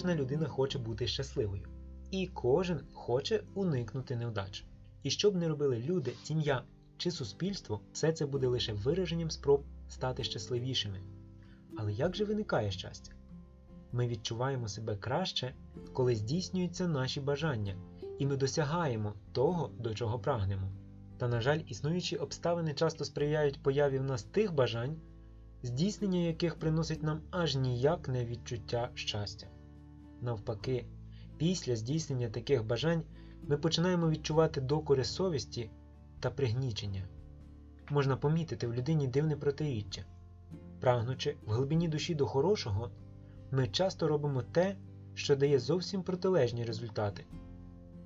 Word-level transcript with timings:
кожна 0.00 0.14
людина 0.14 0.48
хоче 0.48 0.78
бути 0.78 1.06
щасливою, 1.06 1.62
і 2.10 2.26
кожен 2.26 2.80
хоче 2.92 3.42
уникнути 3.54 4.16
невдач. 4.16 4.64
І 5.02 5.10
що 5.10 5.30
б 5.30 5.36
не 5.36 5.48
робили 5.48 5.78
люди, 5.78 6.12
сім'я 6.22 6.62
чи 6.96 7.10
суспільство, 7.10 7.80
все 7.92 8.12
це 8.12 8.26
буде 8.26 8.46
лише 8.46 8.72
вираженням 8.72 9.30
спроб 9.30 9.64
стати 9.88 10.24
щасливішими. 10.24 11.00
Але 11.76 11.92
як 11.92 12.16
же 12.16 12.24
виникає 12.24 12.70
щастя? 12.70 13.12
Ми 13.92 14.08
відчуваємо 14.08 14.68
себе 14.68 14.96
краще, 14.96 15.54
коли 15.92 16.14
здійснюються 16.14 16.88
наші 16.88 17.20
бажання, 17.20 17.76
і 18.18 18.26
ми 18.26 18.36
досягаємо 18.36 19.14
того, 19.32 19.70
до 19.78 19.94
чого 19.94 20.18
прагнемо. 20.18 20.72
Та, 21.18 21.28
на 21.28 21.40
жаль, 21.40 21.60
існуючі 21.66 22.16
обставини 22.16 22.74
часто 22.74 23.04
сприяють 23.04 23.62
появі 23.62 23.98
в 23.98 24.04
нас 24.04 24.22
тих 24.22 24.54
бажань, 24.54 24.96
здійснення 25.62 26.20
яких 26.20 26.58
приносить 26.58 27.02
нам 27.02 27.20
аж 27.30 27.56
ніяк 27.56 28.08
не 28.08 28.24
відчуття 28.24 28.90
щастя. 28.94 29.46
Навпаки, 30.22 30.86
після 31.36 31.76
здійснення 31.76 32.28
таких 32.28 32.66
бажань 32.66 33.02
ми 33.42 33.56
починаємо 33.56 34.10
відчувати 34.10 34.60
докори 34.60 35.04
совісті 35.04 35.70
та 36.20 36.30
пригнічення. 36.30 37.08
Можна 37.90 38.16
помітити 38.16 38.66
в 38.66 38.74
людині 38.74 39.08
дивне 39.08 39.36
протиріччя. 39.36 40.04
Прагнучи 40.80 41.36
в 41.46 41.52
глибині 41.52 41.88
душі 41.88 42.14
до 42.14 42.26
хорошого, 42.26 42.90
ми 43.50 43.68
часто 43.68 44.08
робимо 44.08 44.42
те, 44.42 44.76
що 45.14 45.36
дає 45.36 45.58
зовсім 45.58 46.02
протилежні 46.02 46.64
результати, 46.64 47.24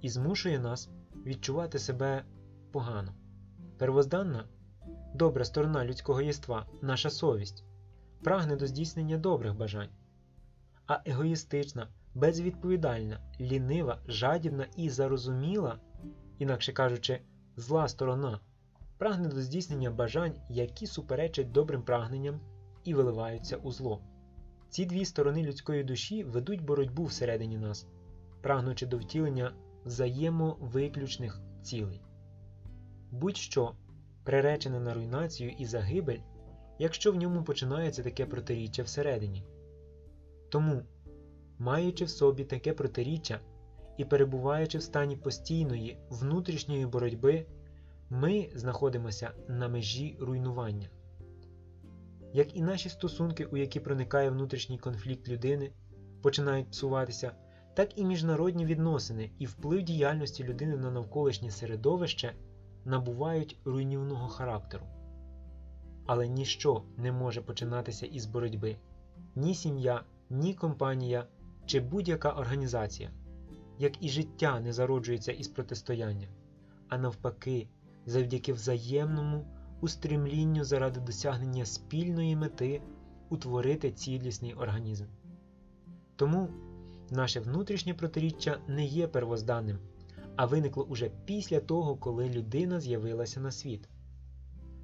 і 0.00 0.08
змушує 0.08 0.58
нас 0.58 0.90
відчувати 1.26 1.78
себе 1.78 2.24
погано. 2.72 3.14
Первозданна, 3.78 4.44
добра 5.14 5.44
сторона 5.44 5.84
людського 5.84 6.20
єства, 6.20 6.66
наша 6.82 7.10
совість, 7.10 7.64
прагне 8.22 8.56
до 8.56 8.66
здійснення 8.66 9.18
добрих 9.18 9.56
бажань, 9.56 9.90
а 10.86 11.00
егоїстична, 11.06 11.88
безвідповідальна, 12.14 13.20
лінива, 13.40 13.98
жадібна 14.08 14.66
і 14.76 14.90
зарозуміла, 14.90 15.78
інакше 16.38 16.72
кажучи, 16.72 17.20
зла 17.56 17.88
сторона, 17.88 18.40
прагне 18.98 19.28
до 19.28 19.40
здійснення 19.40 19.90
бажань, 19.90 20.34
які 20.50 20.86
суперечать 20.86 21.52
добрим 21.52 21.82
прагненням 21.82 22.40
і 22.84 22.94
виливаються 22.94 23.56
у 23.56 23.72
зло. 23.72 24.00
Ці 24.68 24.86
дві 24.86 25.04
сторони 25.04 25.42
людської 25.42 25.84
душі 25.84 26.24
ведуть 26.24 26.64
боротьбу 26.64 27.04
всередині 27.04 27.58
нас, 27.58 27.86
прагнучи 28.42 28.86
до 28.86 28.98
втілення 28.98 29.52
взаємовиключних 29.84 31.40
цілей. 31.62 32.00
Будь-що 33.10 33.74
приречене 34.24 34.80
на 34.80 34.94
руйнацію 34.94 35.50
і 35.58 35.66
загибель, 35.66 36.20
якщо 36.78 37.12
в 37.12 37.16
ньому 37.16 37.44
починається 37.44 38.02
таке 38.02 38.26
протиріччя 38.26 38.82
всередині. 38.82 39.44
Тому, 40.48 40.82
маючи 41.58 42.04
в 42.04 42.10
собі 42.10 42.44
таке 42.44 42.72
протиріччя 42.72 43.40
і 43.96 44.04
перебуваючи 44.04 44.78
в 44.78 44.82
стані 44.82 45.16
постійної 45.16 45.98
внутрішньої 46.10 46.86
боротьби, 46.86 47.46
ми 48.10 48.48
знаходимося 48.54 49.30
на 49.48 49.68
межі 49.68 50.16
руйнування. 50.20 50.88
Як 52.32 52.56
і 52.56 52.62
наші 52.62 52.88
стосунки, 52.88 53.44
у 53.44 53.56
які 53.56 53.80
проникає 53.80 54.30
внутрішній 54.30 54.78
конфлікт 54.78 55.28
людини, 55.28 55.72
починають 56.22 56.70
псуватися, 56.70 57.32
так 57.74 57.98
і 57.98 58.04
міжнародні 58.04 58.64
відносини 58.66 59.30
і 59.38 59.46
вплив 59.46 59.82
діяльності 59.82 60.44
людини 60.44 60.76
на 60.76 60.90
навколишнє 60.90 61.50
середовище 61.50 62.32
набувають 62.84 63.58
руйнівного 63.64 64.28
характеру. 64.28 64.86
Але 66.06 66.28
ніщо 66.28 66.82
не 66.96 67.12
може 67.12 67.42
починатися 67.42 68.06
із 68.06 68.26
боротьби 68.26 68.76
ні 69.34 69.54
сім'я, 69.54 70.04
ні 70.30 70.54
компанія 70.54 71.26
чи 71.66 71.80
будь-яка 71.80 72.30
організація, 72.30 73.10
як 73.78 74.02
і 74.04 74.08
життя 74.08 74.60
не 74.60 74.72
зароджується 74.72 75.32
із 75.32 75.48
протистояння, 75.48 76.28
а 76.88 76.98
навпаки, 76.98 77.68
завдяки 78.06 78.52
взаємному 78.52 79.46
устремлінню 79.80 80.64
заради 80.64 81.00
досягнення 81.00 81.66
спільної 81.66 82.36
мети 82.36 82.82
утворити 83.28 83.92
цілісний 83.92 84.54
організм. 84.54 85.04
Тому 86.16 86.48
наше 87.10 87.40
внутрішнє 87.40 87.94
протиріччя 87.94 88.58
не 88.68 88.84
є 88.84 89.08
первозданним, 89.08 89.78
а 90.36 90.46
виникло 90.46 90.84
уже 90.84 91.10
після 91.24 91.60
того, 91.60 91.96
коли 91.96 92.28
людина 92.28 92.80
з'явилася 92.80 93.40
на 93.40 93.50
світ. 93.50 93.88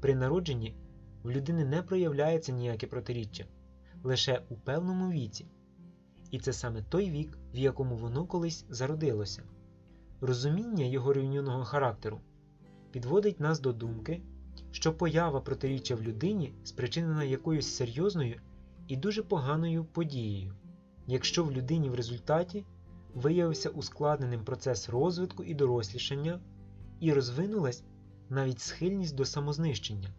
При 0.00 0.14
народженні 0.14 0.76
в 1.22 1.30
людини 1.30 1.64
не 1.64 1.82
проявляється 1.82 2.52
ніяке 2.52 2.86
протиріччя, 2.86 3.44
лише 4.02 4.42
у 4.48 4.54
певному 4.56 5.10
віці. 5.10 5.46
І 6.32 6.38
це 6.38 6.52
саме 6.52 6.82
той 6.82 7.10
вік, 7.10 7.38
в 7.54 7.58
якому 7.58 7.96
воно 7.96 8.26
колись 8.26 8.64
зародилося. 8.68 9.42
Розуміння 10.20 10.84
його 10.84 11.12
рівнюного 11.12 11.64
характеру 11.64 12.20
підводить 12.90 13.40
нас 13.40 13.60
до 13.60 13.72
думки, 13.72 14.22
що 14.70 14.94
поява 14.94 15.40
протиріччя 15.40 15.94
в 15.94 16.02
людині 16.02 16.54
спричинена 16.64 17.24
якоюсь 17.24 17.74
серйозною 17.74 18.40
і 18.88 18.96
дуже 18.96 19.22
поганою 19.22 19.84
подією, 19.84 20.54
якщо 21.06 21.44
в 21.44 21.52
людині 21.52 21.90
в 21.90 21.94
результаті 21.94 22.64
виявився 23.14 23.70
ускладненим 23.70 24.44
процес 24.44 24.88
розвитку 24.88 25.44
і 25.44 25.54
дорослішання, 25.54 26.40
і 27.00 27.12
розвинулась 27.12 27.84
навіть 28.28 28.60
схильність 28.60 29.16
до 29.16 29.24
самознищення. 29.24 30.14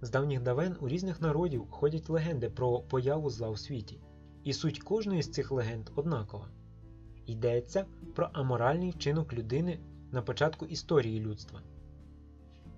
З 0.00 0.10
давніх 0.10 0.42
давен 0.42 0.76
у 0.80 0.88
різних 0.88 1.20
народів 1.20 1.70
ходять 1.70 2.08
легенди 2.08 2.50
про 2.50 2.80
появу 2.80 3.30
зла 3.30 3.48
у 3.48 3.56
світі, 3.56 4.00
і 4.44 4.52
суть 4.52 4.78
кожної 4.78 5.22
з 5.22 5.30
цих 5.30 5.50
легенд 5.52 5.90
однакова. 5.94 6.48
Йдеться 7.26 7.86
про 8.14 8.30
аморальний 8.32 8.90
вчинок 8.90 9.32
людини 9.32 9.78
на 10.12 10.22
початку 10.22 10.66
історії 10.66 11.20
людства. 11.20 11.62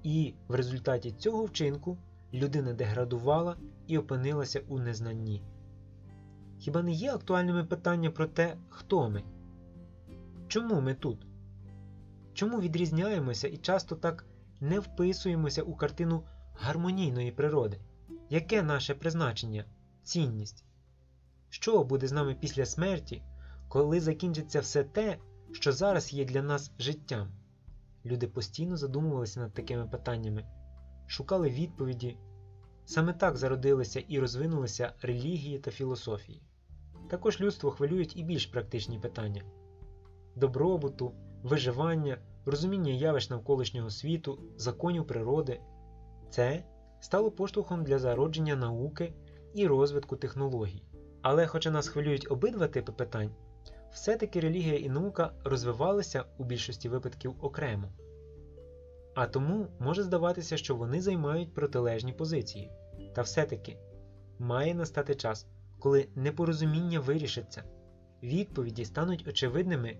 І 0.03 0.34
в 0.49 0.54
результаті 0.54 1.12
цього 1.12 1.44
вчинку 1.44 1.99
людина 2.34 2.72
деградувала 2.72 3.56
і 3.87 3.99
опинилася 3.99 4.62
у 4.69 4.78
незнанні. 4.78 5.43
Хіба 6.59 6.82
не 6.82 6.93
є 6.93 7.12
актуальними 7.12 7.65
питання 7.65 8.10
про 8.10 8.27
те, 8.27 8.56
хто 8.69 9.10
ми? 9.10 9.22
Чому 10.48 10.81
ми 10.81 10.94
тут? 10.94 11.27
Чому 12.34 12.60
відрізняємося 12.60 13.48
і 13.48 13.56
часто 13.56 13.97
так 13.97 14.27
не 14.60 14.78
вписуємося 14.78 15.62
у 15.62 15.75
картину 15.75 16.22
гармонійної 16.54 17.33
природи? 17.33 17.81
Яке 18.31 18.62
наше 18.62 18.94
призначення, 18.94 19.65
цінність? 20.03 20.65
Що 21.60 21.84
буде 21.84 22.06
з 22.06 22.12
нами 22.12 22.34
після 22.40 22.66
смерті, 22.66 23.22
коли 23.68 24.00
закінчиться 24.00 24.60
все 24.60 24.84
те, 24.84 25.18
що 25.52 25.72
зараз 25.72 26.12
є 26.12 26.24
для 26.24 26.42
нас 26.42 26.72
життям? 26.78 27.28
Люди 28.04 28.28
постійно 28.28 28.76
задумувалися 28.76 29.40
над 29.40 29.54
такими 29.54 29.86
питаннями, 29.86 30.44
шукали 31.06 31.50
відповіді. 31.50 32.18
Саме 32.84 33.12
так 33.12 33.36
зародилися 33.36 34.00
і 34.08 34.18
розвинулися 34.18 34.92
релігії 35.02 35.58
та 35.58 35.70
філософії. 35.70 36.42
Також 37.10 37.40
людство 37.40 37.70
хвилюють 37.70 38.16
і 38.16 38.22
більш 38.22 38.46
практичні 38.46 38.98
питання 38.98 39.42
добробуту, 40.34 41.12
виживання, 41.42 42.18
розуміння 42.46 42.92
явищ 42.92 43.30
навколишнього 43.30 43.90
світу, 43.90 44.38
законів 44.56 45.06
природи. 45.06 45.60
Це 46.30 46.64
стало 47.00 47.30
поштовхом 47.30 47.84
для 47.84 47.98
зародження 47.98 48.56
науки 48.56 49.14
і 49.54 49.66
розвитку 49.66 50.16
технологій. 50.16 50.82
Але, 51.28 51.47
хоча 51.47 51.70
нас 51.70 51.88
хвилюють 51.88 52.31
обидва 52.31 52.69
типи 52.69 52.92
питань, 52.92 53.31
все-таки 53.92 54.41
релігія 54.41 54.78
і 54.78 54.88
наука 54.88 55.32
розвивалися 55.44 56.25
у 56.38 56.44
більшості 56.44 56.88
випадків 56.88 57.34
окремо. 57.41 57.92
А 59.14 59.26
тому 59.26 59.66
може 59.78 60.03
здаватися, 60.03 60.56
що 60.56 60.76
вони 60.76 61.00
займають 61.00 61.54
протилежні 61.54 62.12
позиції. 62.12 62.72
Та 63.15 63.22
все-таки 63.22 63.78
має 64.39 64.74
настати 64.74 65.15
час, 65.15 65.47
коли 65.78 66.09
непорозуміння 66.15 67.00
вирішиться, 67.00 67.65
відповіді 68.22 68.84
стануть 68.84 69.28
очевидними, 69.28 69.98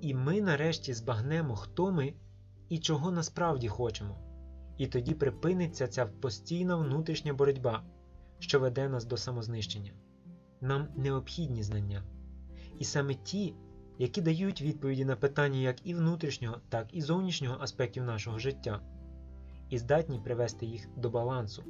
і 0.00 0.14
ми 0.14 0.40
нарешті 0.40 0.94
збагнемо, 0.94 1.56
хто 1.56 1.92
ми 1.92 2.14
і 2.68 2.78
чого 2.78 3.10
насправді 3.10 3.68
хочемо. 3.68 4.18
І 4.78 4.86
тоді 4.86 5.14
припиниться 5.14 5.88
ця 5.88 6.06
постійна 6.06 6.76
внутрішня 6.76 7.34
боротьба, 7.34 7.84
що 8.38 8.60
веде 8.60 8.88
нас 8.88 9.04
до 9.04 9.16
самознищення. 9.16 9.92
Нам 10.62 10.88
необхідні 10.96 11.62
знання. 11.62 12.02
І 12.78 12.84
саме 12.84 13.14
ті, 13.14 13.54
які 13.98 14.20
дають 14.20 14.62
відповіді 14.62 15.04
на 15.04 15.16
питання 15.16 15.58
як 15.58 15.86
і 15.86 15.94
внутрішнього, 15.94 16.56
так 16.68 16.88
і 16.92 17.02
зовнішнього 17.02 17.56
аспектів 17.60 18.04
нашого 18.04 18.38
життя, 18.38 18.80
і 19.70 19.78
здатні 19.78 20.20
привести 20.24 20.66
їх 20.66 20.88
до 20.96 21.10
балансу, 21.10 21.64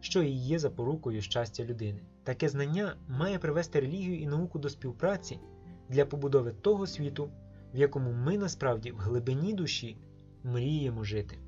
що 0.00 0.22
і 0.22 0.30
є 0.30 0.58
запорукою 0.58 1.22
щастя 1.22 1.64
людини. 1.64 2.00
Таке 2.24 2.48
знання 2.48 2.96
має 3.08 3.38
привести 3.38 3.80
релігію 3.80 4.20
і 4.20 4.26
науку 4.26 4.58
до 4.58 4.68
співпраці 4.68 5.40
для 5.88 6.06
побудови 6.06 6.52
того 6.52 6.86
світу, 6.86 7.30
в 7.74 7.78
якому 7.78 8.12
ми 8.12 8.38
насправді 8.38 8.92
в 8.92 8.98
глибині 8.98 9.54
душі 9.54 9.96
мріємо 10.44 11.04
жити. 11.04 11.38